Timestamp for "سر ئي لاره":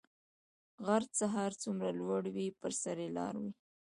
2.81-3.39